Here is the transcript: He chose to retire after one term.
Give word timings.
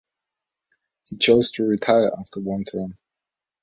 He 1.05 1.17
chose 1.17 1.51
to 1.51 1.63
retire 1.67 2.09
after 2.19 2.39
one 2.39 2.63
term. 2.63 2.97